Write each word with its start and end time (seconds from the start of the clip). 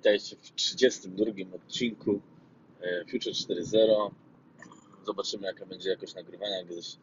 Witajcie 0.00 0.36
w 0.36 0.54
32 0.54 1.24
odcinku 1.56 2.20
e, 2.80 3.04
Future 3.04 3.32
4.0. 3.32 4.10
Zobaczymy, 5.06 5.46
jaka 5.46 5.66
będzie 5.66 5.90
jakość 5.90 6.14
nagrywania, 6.14 6.64
gdyż 6.64 6.96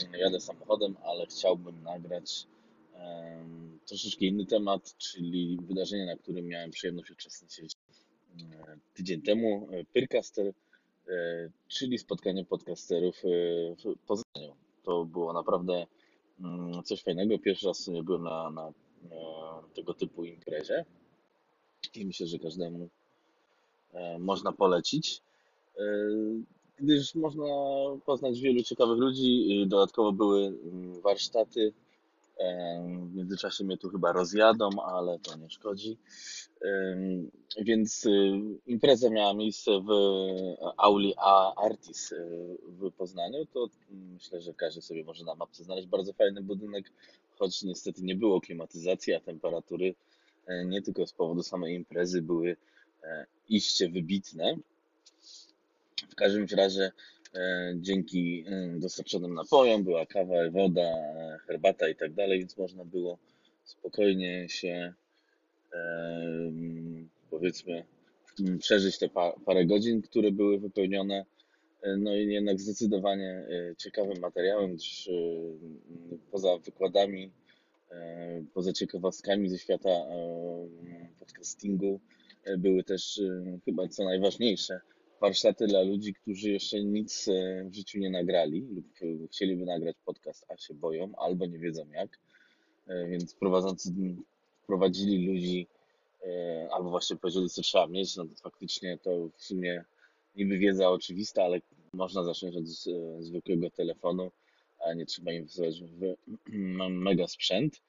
mm, 0.00 0.20
jadę 0.20 0.40
samochodem, 0.40 0.96
ale 1.04 1.26
chciałbym 1.26 1.82
nagrać 1.82 2.46
um, 2.94 3.78
troszeczkę 3.86 4.24
inny 4.24 4.46
temat, 4.46 4.96
czyli 4.98 5.58
wydarzenie, 5.62 6.06
na 6.06 6.16
którym 6.16 6.46
miałem 6.46 6.70
przyjemność 6.70 7.10
uczestniczyć 7.10 7.72
um, 8.38 8.80
tydzień 8.94 9.22
temu. 9.22 9.68
E, 9.72 9.84
Pyrcaster, 9.84 10.46
um, 10.46 10.54
czyli 11.68 11.98
spotkanie 11.98 12.44
podcasterów 12.44 13.22
w 13.84 14.06
Poznaniu. 14.06 14.56
To 14.82 15.04
było 15.04 15.32
naprawdę 15.32 15.86
mm, 16.40 16.82
coś 16.82 17.02
fajnego. 17.02 17.38
Pierwszy 17.38 17.66
raz 17.66 17.90
byłem 18.04 18.22
na, 18.22 18.50
na 18.50 18.72
tego 19.74 19.94
typu 19.94 20.24
imprezie 20.24 20.84
i 21.94 22.06
myślę, 22.06 22.26
że 22.26 22.38
każdemu 22.38 22.88
e, 23.92 24.18
można 24.18 24.52
polecić, 24.52 25.22
e, 25.78 25.82
gdyż 26.78 27.14
można 27.14 27.44
poznać 28.06 28.40
wielu 28.40 28.62
ciekawych 28.62 28.98
ludzi. 28.98 29.64
Dodatkowo 29.66 30.12
były 30.12 30.46
mm, 30.46 31.00
warsztaty. 31.00 31.72
E, 32.38 32.82
w 33.10 33.14
międzyczasie 33.14 33.64
mnie 33.64 33.78
tu 33.78 33.88
chyba 33.88 34.12
rozjadą, 34.12 34.68
ale 34.86 35.18
to 35.18 35.36
nie 35.36 35.50
szkodzi. 35.50 35.96
Więc 37.60 38.04
impreza 38.66 39.10
miała 39.10 39.34
miejsce 39.34 39.70
w 39.80 39.88
auli 40.76 41.14
A 41.16 41.54
Artis 41.54 42.14
w 42.62 42.90
Poznaniu. 42.92 43.46
To 43.46 43.68
myślę, 43.90 44.40
że 44.40 44.54
każdy 44.54 44.82
sobie 44.82 45.04
może 45.04 45.24
na 45.24 45.34
mapce 45.34 45.64
znaleźć 45.64 45.88
bardzo 45.88 46.12
fajny 46.12 46.42
budynek, 46.42 46.92
choć 47.38 47.62
niestety 47.62 48.02
nie 48.02 48.14
było 48.14 48.40
klimatyzacji, 48.40 49.14
a 49.14 49.20
temperatury 49.20 49.94
nie 50.64 50.82
tylko 50.82 51.06
z 51.06 51.12
powodu 51.12 51.42
samej 51.42 51.74
imprezy 51.74 52.22
były 52.22 52.56
e, 53.02 53.26
iście 53.48 53.88
wybitne. 53.88 54.56
W 56.10 56.14
każdym 56.14 56.46
razie 56.56 56.92
e, 57.34 57.74
dzięki 57.76 58.44
dostarczonym 58.78 59.34
napojom 59.34 59.84
była 59.84 60.06
kawa, 60.06 60.50
woda, 60.50 60.94
herbata 61.46 61.88
i 61.88 61.96
tak 61.96 62.12
dalej, 62.12 62.38
więc 62.38 62.56
można 62.56 62.84
było 62.84 63.18
spokojnie 63.64 64.48
się 64.48 64.94
powiedzmy 67.30 67.84
przeżyć 68.58 68.98
te 68.98 69.08
parę 69.46 69.66
godzin, 69.66 70.02
które 70.02 70.32
były 70.32 70.58
wypełnione 70.58 71.24
no 71.98 72.16
i 72.16 72.26
jednak 72.26 72.60
zdecydowanie 72.60 73.46
ciekawym 73.78 74.20
materiałem, 74.20 74.74
gdyż 74.74 75.10
poza 76.30 76.58
wykładami 76.58 77.30
E, 77.30 77.41
poza 78.54 78.72
ciekawostkami 78.72 79.48
ze 79.48 79.58
świata 79.58 79.88
e, 79.88 80.68
podcastingu 81.18 82.00
e, 82.44 82.58
były 82.58 82.84
też 82.84 83.20
chyba 83.64 83.88
co 83.88 84.04
najważniejsze 84.04 84.80
warsztaty 85.20 85.66
dla 85.66 85.82
ludzi, 85.82 86.14
którzy 86.14 86.50
jeszcze 86.50 86.84
nic 86.84 87.28
w 87.64 87.74
życiu 87.74 87.98
nie 87.98 88.10
nagrali 88.10 88.60
lub 88.60 88.84
chcieliby 89.30 89.64
nagrać 89.64 89.96
podcast, 90.04 90.46
a 90.48 90.56
się 90.56 90.74
boją 90.74 91.12
albo 91.16 91.46
nie 91.46 91.58
wiedzą 91.58 91.88
jak. 91.90 92.18
Więc 93.08 93.34
prowadzący 93.34 93.92
prowadzili 94.66 95.26
ludzi 95.26 95.66
albo 96.70 96.90
właśnie 96.90 97.16
powiedzieli, 97.16 97.48
co 97.48 97.62
trzeba 97.62 97.86
mieć. 97.86 98.16
No 98.16 98.24
to 98.24 98.34
faktycznie 98.34 98.98
to 98.98 99.28
w 99.36 99.42
sumie 99.42 99.84
niby 100.36 100.58
wiedza 100.58 100.90
oczywista, 100.90 101.44
ale 101.44 101.60
można 101.92 102.24
zacząć 102.24 102.56
od 102.56 102.66
zwykłego 103.24 103.70
telefonu 103.70 104.30
nie 104.96 105.06
trzeba 105.06 105.32
inwestować 105.32 105.82
w 105.82 106.14
mega 106.90 107.26
sprzęt. 107.26 107.80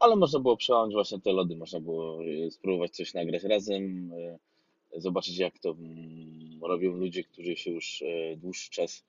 Ale 0.00 0.16
można 0.16 0.40
było 0.40 0.56
przełamać 0.56 0.92
właśnie 0.92 1.20
te 1.20 1.32
lody, 1.32 1.56
można 1.56 1.80
było 1.80 2.24
e, 2.24 2.50
spróbować 2.50 2.96
coś 2.96 3.14
nagrać 3.14 3.42
razem, 3.42 4.12
e, 4.12 5.00
zobaczyć 5.00 5.38
jak 5.38 5.58
to 5.58 5.70
mm, 5.70 6.64
robią 6.64 6.92
ludzie, 6.92 7.24
którzy 7.24 7.56
się 7.56 7.70
już 7.70 8.02
e, 8.02 8.36
dłuższy 8.36 8.70
czas 8.70 9.04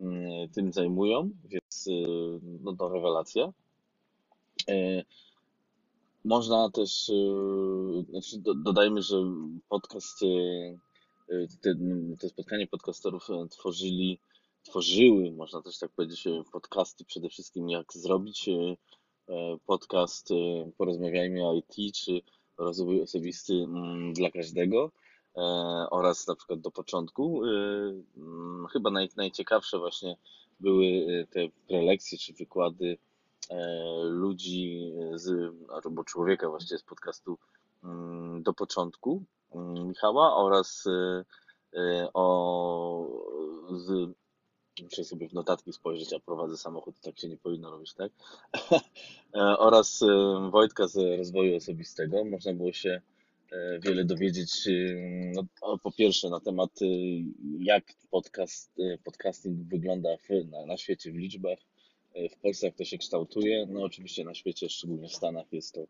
mm, 0.00 0.48
tym 0.48 0.72
zajmują, 0.72 1.30
więc 1.44 1.88
no 2.62 2.76
to 2.76 2.88
rewelacja. 2.88 3.52
Można 6.24 6.70
też, 6.70 7.10
znaczy 8.10 8.36
dodajmy, 8.64 9.02
że 9.02 9.16
podcast, 9.68 10.20
te, 11.62 11.74
te 12.18 12.28
spotkanie 12.28 12.66
podcasterów 12.66 13.28
tworzyli 13.50 14.18
tworzyły, 14.68 15.32
można 15.32 15.62
też 15.62 15.78
tak 15.78 15.90
powiedzieć, 15.90 16.26
e, 16.26 16.42
podcasty 16.52 17.04
przede 17.04 17.28
wszystkim, 17.28 17.70
jak 17.70 17.92
zrobić 17.92 18.48
e, 18.48 18.52
e, 19.28 19.58
podcast 19.66 20.28
Porozmawiajmy 20.76 21.46
o 21.48 21.54
IT, 21.54 21.94
czy 21.94 22.20
rozwój 22.58 23.02
osobisty 23.02 23.52
mm, 23.54 24.12
dla 24.12 24.30
każdego 24.30 24.90
oraz 25.90 26.26
na 26.26 26.34
przykład 26.34 26.60
do 26.60 26.70
początku. 26.70 27.42
Mm, 27.44 28.66
chyba 28.72 28.90
naj, 28.90 29.08
najciekawsze 29.16 29.78
właśnie 29.78 30.16
były 30.60 31.06
te 31.30 31.40
prelekcje 31.68 32.18
czy 32.18 32.32
wykłady 32.32 32.98
ludzi 34.04 34.92
z, 35.14 35.54
albo 35.84 36.04
człowieka 36.04 36.48
właściwie 36.48 36.78
z 36.78 36.82
podcastu 36.82 37.38
mm, 37.84 38.42
do 38.42 38.52
początku 38.54 39.22
Michała 39.84 40.36
oraz 40.36 40.84
o 42.14 43.06
z 43.70 44.18
Muszę 44.82 45.04
sobie 45.04 45.28
w 45.28 45.32
notatki 45.32 45.72
spojrzeć, 45.72 46.12
a 46.12 46.20
prowadzę 46.20 46.56
samochód, 46.56 46.94
tak 47.00 47.18
się 47.18 47.28
nie 47.28 47.36
powinno 47.36 47.70
robić, 47.70 47.94
tak? 47.94 48.12
E, 49.34 49.40
oraz 49.40 50.02
e, 50.02 50.50
Wojtka 50.50 50.88
z 50.88 51.18
rozwoju 51.18 51.56
osobistego. 51.56 52.24
Można 52.24 52.52
było 52.52 52.72
się 52.72 53.00
e, 53.52 53.78
wiele 53.78 54.04
dowiedzieć, 54.04 54.68
no, 55.34 55.44
po 55.82 55.92
pierwsze 55.92 56.30
na 56.30 56.40
temat 56.40 56.70
jak 57.58 57.84
podcast, 58.10 58.72
podcasting 59.04 59.58
wygląda 59.58 60.08
w, 60.16 60.50
na, 60.50 60.66
na 60.66 60.76
świecie 60.76 61.12
w 61.12 61.16
liczbach, 61.16 61.58
w 62.32 62.40
Polsce 62.42 62.66
jak 62.66 62.76
to 62.76 62.84
się 62.84 62.98
kształtuje, 62.98 63.66
no 63.66 63.82
oczywiście 63.82 64.24
na 64.24 64.34
świecie, 64.34 64.68
szczególnie 64.68 65.08
w 65.08 65.14
Stanach 65.14 65.52
jest 65.52 65.74
to 65.74 65.86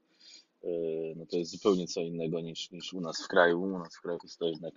no 1.17 1.27
to 1.27 1.37
jest 1.37 1.51
zupełnie 1.51 1.87
co 1.87 2.01
innego 2.01 2.41
niż, 2.41 2.71
niż 2.71 2.93
u 2.93 3.01
nas 3.01 3.23
w 3.23 3.29
kraju. 3.29 3.63
U 3.63 3.79
nas 3.79 3.97
w 3.97 4.01
kraju 4.01 4.19
jest 4.23 4.39
to 4.39 4.47
jednak 4.47 4.75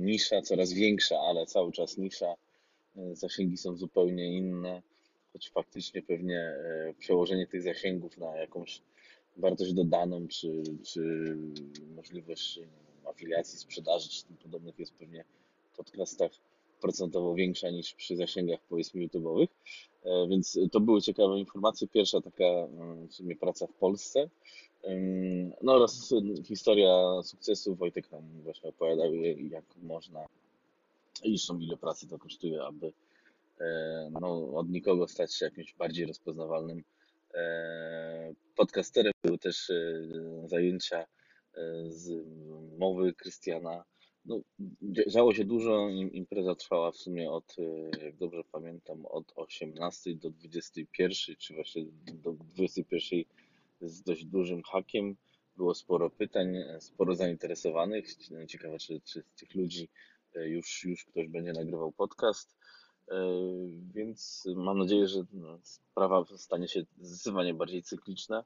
nisza 0.00 0.42
coraz 0.42 0.72
większa, 0.72 1.16
ale 1.20 1.46
cały 1.46 1.72
czas 1.72 1.98
nisza 1.98 2.34
zasięgi 3.12 3.56
są 3.56 3.76
zupełnie 3.76 4.36
inne, 4.36 4.82
choć 5.32 5.50
faktycznie 5.50 6.02
pewnie 6.02 6.38
e, 6.38 6.94
przełożenie 6.98 7.46
tych 7.46 7.62
zasięgów 7.62 8.18
na 8.18 8.36
jakąś 8.36 8.82
wartość 9.36 9.72
dodaną, 9.72 10.28
czy, 10.28 10.62
czy 10.84 11.36
możliwość 11.96 12.60
afiliacji, 13.04 13.58
sprzedaży, 13.58 14.08
czy 14.08 14.24
tym 14.24 14.36
podobnych 14.36 14.78
jest 14.78 14.94
pewnie 14.94 15.24
w 15.72 15.76
podcastach 15.76 16.30
procentowo 16.80 17.34
większa 17.34 17.70
niż 17.70 17.94
przy 17.94 18.16
zasięgach 18.16 18.60
powiedzmy 18.68 19.06
YouTube'owych. 19.06 19.48
E, 20.04 20.28
więc 20.28 20.58
to 20.72 20.80
były 20.80 21.02
ciekawe 21.02 21.38
informacje. 21.38 21.88
Pierwsza 21.88 22.20
taka 22.20 22.44
w 23.08 23.14
sumie 23.14 23.36
praca 23.36 23.66
w 23.66 23.72
Polsce. 23.72 24.30
No 25.62 25.72
oraz 25.72 26.14
historia 26.44 27.22
sukcesu. 27.22 27.74
Wojtek 27.74 28.12
nam 28.12 28.22
właśnie 28.42 28.70
opowiadał, 28.70 29.14
jak 29.50 29.64
można 29.82 30.26
zresztą 31.24 31.58
ile 31.58 31.76
pracy 31.76 32.08
to 32.08 32.18
kosztuje, 32.18 32.62
aby 32.62 32.92
e, 33.60 34.10
no, 34.20 34.54
od 34.54 34.70
nikogo 34.70 35.08
stać 35.08 35.34
się 35.34 35.44
jakimś 35.44 35.74
bardziej 35.74 36.06
rozpoznawalnym 36.06 36.82
e, 37.34 38.34
podcasterem. 38.56 39.12
Były 39.24 39.38
też 39.38 39.70
e, 39.70 40.02
zajęcia 40.44 41.06
z 41.88 42.26
mowy 42.78 43.14
Krystiana. 43.14 43.84
No, 44.24 44.40
działo 45.08 45.34
się 45.34 45.44
dużo, 45.44 45.88
impreza 45.88 46.54
trwała 46.54 46.92
w 46.92 46.96
sumie 46.96 47.30
od, 47.30 47.56
jak 48.02 48.16
dobrze 48.16 48.42
pamiętam, 48.52 49.06
od 49.06 49.32
18 49.36 50.14
do 50.14 50.30
21, 50.30 51.36
czy 51.38 51.54
właśnie 51.54 51.84
do 52.12 52.32
21 52.32 53.24
z 53.80 54.02
dość 54.02 54.24
dużym 54.24 54.62
hakiem. 54.62 55.16
Było 55.56 55.74
sporo 55.74 56.10
pytań, 56.10 56.56
sporo 56.80 57.14
zainteresowanych. 57.14 58.06
Ciekawe, 58.48 58.78
czy, 58.78 59.00
czy 59.00 59.22
z 59.22 59.40
tych 59.40 59.54
ludzi 59.54 59.88
już, 60.46 60.84
już 60.84 61.04
ktoś 61.04 61.28
będzie 61.28 61.52
nagrywał 61.52 61.92
podcast, 61.92 62.56
e, 63.08 63.14
więc 63.94 64.48
mam 64.56 64.78
nadzieję, 64.78 65.08
że 65.08 65.24
sprawa 65.62 66.24
stanie 66.36 66.68
się 66.68 66.82
zdecydowanie 67.00 67.54
bardziej 67.54 67.82
cykliczna, 67.82 68.44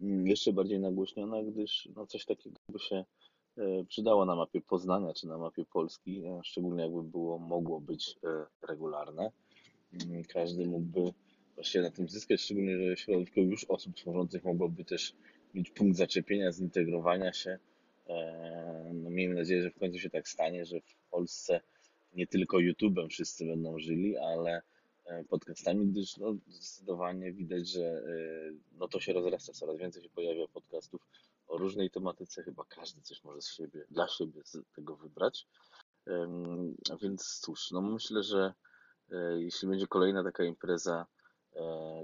mm, 0.00 0.26
jeszcze 0.26 0.52
bardziej 0.52 0.80
nagłośniona, 0.80 1.42
gdyż 1.42 1.88
no, 1.96 2.06
coś 2.06 2.24
takiego 2.24 2.56
by 2.68 2.78
się 2.78 3.04
e, 3.58 3.84
przydało 3.84 4.24
na 4.24 4.36
mapie 4.36 4.60
Poznania 4.60 5.14
czy 5.14 5.26
na 5.26 5.38
mapie 5.38 5.64
Polski, 5.64 6.22
szczególnie 6.42 6.82
jakby 6.82 7.02
było, 7.02 7.38
mogło 7.38 7.80
być 7.80 8.18
regularne. 8.62 9.32
Mm, 9.92 10.24
każdy 10.24 10.66
mógłby 10.66 11.12
właśnie 11.54 11.80
na 11.80 11.90
tym 11.90 12.08
zyskać, 12.08 12.40
szczególnie, 12.40 12.78
że 12.78 12.96
środowisko 12.96 13.40
już 13.40 13.64
osób 13.64 13.96
tworzących 13.96 14.44
mogłoby 14.44 14.84
też 14.84 15.14
mieć 15.54 15.70
punkt 15.70 15.96
zaczepienia, 15.96 16.52
zintegrowania 16.52 17.32
się. 17.32 17.58
No, 18.94 19.10
miejmy 19.10 19.34
nadzieję, 19.34 19.62
że 19.62 19.70
w 19.70 19.78
końcu 19.78 19.98
się 19.98 20.10
tak 20.10 20.28
stanie, 20.28 20.64
że 20.64 20.80
w 20.80 21.10
Polsce 21.10 21.60
nie 22.14 22.26
tylko 22.26 22.56
YouTube'em 22.56 23.08
wszyscy 23.08 23.46
będą 23.46 23.78
żyli, 23.78 24.16
ale 24.16 24.62
e, 25.06 25.24
podcastami, 25.24 25.86
gdyż 25.86 26.16
no, 26.16 26.36
zdecydowanie 26.46 27.32
widać, 27.32 27.68
że 27.68 27.84
e, 27.84 28.52
no, 28.78 28.88
to 28.88 29.00
się 29.00 29.12
rozrasta, 29.12 29.52
coraz 29.52 29.78
więcej 29.78 30.02
się 30.02 30.08
pojawia 30.08 30.46
podcastów 30.48 31.00
o 31.48 31.58
różnej 31.58 31.90
tematyce. 31.90 32.42
Chyba 32.42 32.64
każdy 32.64 33.02
coś 33.02 33.24
może 33.24 33.42
z 33.42 33.52
siebie, 33.52 33.84
dla 33.90 34.08
siebie 34.08 34.40
z 34.44 34.58
tego 34.74 34.96
wybrać. 34.96 35.46
Więc 37.02 37.40
cóż, 37.40 37.70
no 37.70 37.80
myślę, 37.82 38.22
że 38.22 38.54
e, 39.12 39.42
jeśli 39.42 39.68
będzie 39.68 39.86
kolejna 39.86 40.24
taka 40.24 40.44
impreza, 40.44 41.06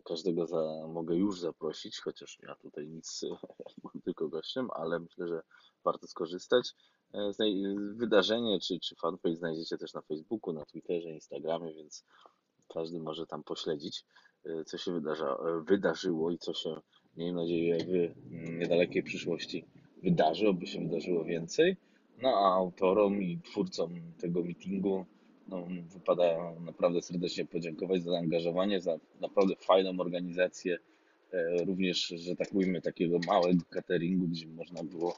każdego 0.04 0.46
za, 0.46 0.86
mogę 0.88 1.16
już 1.16 1.40
zaprosić, 1.40 2.00
chociaż 2.00 2.38
ja 2.42 2.54
tutaj 2.54 2.88
nic, 2.88 3.20
byłem 3.82 4.02
tylko 4.04 4.28
gościem, 4.28 4.68
ale 4.74 5.00
myślę, 5.00 5.28
że 5.28 5.42
warto 5.84 6.06
skorzystać. 6.06 6.74
E, 7.14 7.32
Wydarzenie 7.94 8.60
czy, 8.60 8.80
czy 8.80 8.94
fanpage 8.96 9.36
znajdziecie 9.36 9.78
też 9.78 9.94
na 9.94 10.02
Facebooku, 10.02 10.52
na 10.52 10.64
Twitterze, 10.64 11.10
Instagramie, 11.10 11.74
więc 11.74 12.04
każdy 12.68 13.00
może 13.00 13.26
tam 13.26 13.44
pośledzić, 13.44 14.04
e, 14.44 14.64
co 14.64 14.78
się 14.78 14.92
wydarza, 14.92 15.26
e, 15.26 15.64
wydarzyło 15.64 16.30
i 16.30 16.38
co 16.38 16.54
się, 16.54 16.80
miejmy 17.16 17.40
nadzieję, 17.40 17.78
w 17.78 17.90
mm, 18.32 18.58
niedalekiej 18.58 19.02
przyszłości 19.02 19.64
wydarzy, 20.02 20.48
oby 20.48 20.66
się 20.66 20.80
wydarzyło 20.80 21.24
więcej. 21.24 21.76
No 22.22 22.28
a 22.28 22.54
autorom 22.54 23.22
i 23.22 23.40
twórcom 23.40 23.94
tego 24.20 24.42
meetingu 24.42 25.06
no, 25.48 25.66
wypada 25.92 26.54
naprawdę 26.60 27.02
serdecznie 27.02 27.44
podziękować 27.44 28.02
za 28.02 28.10
zaangażowanie, 28.10 28.80
za 28.80 28.98
naprawdę 29.20 29.56
fajną 29.56 30.00
organizację, 30.00 30.78
e, 31.32 31.64
również, 31.64 32.06
że 32.06 32.36
tak 32.36 32.52
mówimy, 32.52 32.80
takiego 32.80 33.18
małego 33.26 33.64
cateringu, 33.70 34.28
gdzie 34.28 34.48
można 34.48 34.84
było 34.84 35.16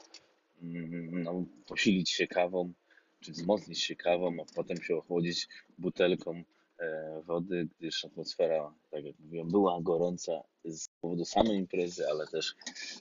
mm, 0.63 1.23
no, 1.23 1.45
posilić 1.67 2.09
się 2.09 2.27
kawą, 2.27 2.73
czy 3.19 3.31
wzmocnić 3.31 3.83
się 3.83 3.95
kawą, 3.95 4.37
a 4.41 4.55
potem 4.55 4.77
się 4.77 4.95
ochłodzić 4.95 5.47
butelką 5.77 6.43
e, 6.79 7.21
wody, 7.25 7.67
gdyż 7.79 8.05
atmosfera, 8.05 8.73
tak 8.91 9.05
jak 9.05 9.19
mówiłem, 9.19 9.47
była 9.47 9.81
gorąca 9.81 10.43
z 10.65 10.89
powodu 11.01 11.25
samej 11.25 11.57
imprezy, 11.57 12.09
ale 12.09 12.27
też 12.27 12.55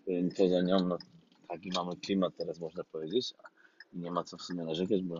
e, 0.08 0.28
poza 0.36 0.62
nią, 0.62 0.88
no, 0.88 0.98
taki 1.48 1.70
mamy 1.70 1.96
klimat 1.96 2.36
teraz 2.36 2.60
można 2.60 2.84
powiedzieć, 2.84 3.34
nie 3.92 4.10
ma 4.10 4.24
co 4.24 4.36
w 4.36 4.42
sumie 4.42 4.64
narzekać, 4.64 5.02
bo 5.02 5.18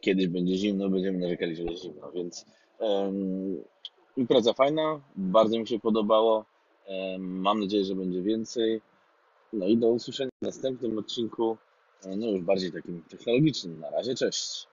kiedyś 0.00 0.26
będzie 0.26 0.56
zimno, 0.56 0.88
będziemy 0.88 1.18
narzekali, 1.18 1.56
że 1.56 1.62
jest 1.62 1.82
zimno, 1.82 2.12
więc 2.12 2.46
em, 2.78 3.62
impreza 4.16 4.52
fajna, 4.52 5.00
bardzo 5.16 5.58
mi 5.58 5.68
się 5.68 5.78
podobało, 5.78 6.44
em, 6.86 7.40
mam 7.40 7.60
nadzieję, 7.60 7.84
że 7.84 7.94
będzie 7.94 8.22
więcej, 8.22 8.80
no 9.52 9.66
i 9.66 9.76
do 9.76 9.88
usłyszenia 9.88 10.30
w 10.42 10.44
następnym 10.44 10.98
odcinku, 10.98 11.56
e, 12.04 12.16
no 12.16 12.26
już 12.26 12.42
bardziej 12.42 12.72
takim 12.72 13.02
technologicznym. 13.08 13.80
Na 13.80 13.90
razie, 13.90 14.14
cześć. 14.14 14.66